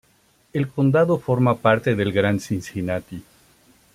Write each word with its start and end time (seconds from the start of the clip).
El 0.51 0.67
condado 0.67 1.19
forma 1.19 1.57
parte 1.59 1.93
del 1.93 2.11
Gran 2.11 2.39
Cincinnati. 2.39 3.23